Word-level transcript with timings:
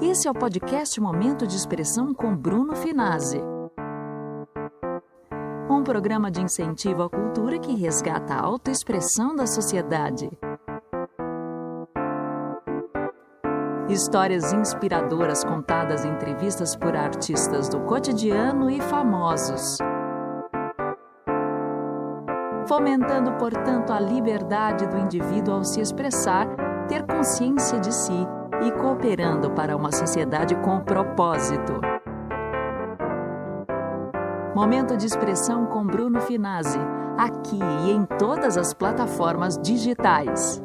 Esse 0.00 0.28
é 0.28 0.30
o 0.30 0.34
podcast 0.34 1.00
Momento 1.00 1.46
de 1.46 1.56
Expressão 1.56 2.12
com 2.12 2.36
Bruno 2.36 2.76
Finazzi. 2.76 3.40
Um 5.70 5.82
programa 5.82 6.30
de 6.30 6.42
incentivo 6.42 7.04
à 7.04 7.08
cultura 7.08 7.58
que 7.58 7.74
resgata 7.74 8.34
a 8.34 8.40
autoexpressão 8.42 9.34
da 9.34 9.46
sociedade. 9.46 10.28
Histórias 13.88 14.52
inspiradoras 14.52 15.42
contadas 15.42 16.04
em 16.04 16.10
entrevistas 16.10 16.76
por 16.76 16.94
artistas 16.94 17.66
do 17.66 17.80
cotidiano 17.80 18.68
e 18.68 18.82
famosos. 18.82 19.78
Fomentando, 22.68 23.32
portanto, 23.38 23.94
a 23.94 24.00
liberdade 24.00 24.86
do 24.88 24.98
indivíduo 24.98 25.54
ao 25.54 25.64
se 25.64 25.80
expressar, 25.80 26.46
ter 26.86 27.02
consciência 27.06 27.80
de 27.80 27.94
si 27.94 28.35
e 28.62 28.72
cooperando 28.72 29.50
para 29.50 29.76
uma 29.76 29.92
sociedade 29.92 30.54
com 30.56 30.80
propósito. 30.80 31.80
Momento 34.54 34.96
de 34.96 35.06
expressão 35.06 35.66
com 35.66 35.86
Bruno 35.86 36.20
Finazzi, 36.20 36.78
aqui 37.18 37.58
e 37.86 37.90
em 37.90 38.04
todas 38.18 38.56
as 38.56 38.72
plataformas 38.72 39.58
digitais. 39.58 40.62